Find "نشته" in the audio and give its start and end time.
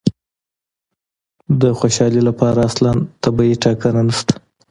4.07-4.33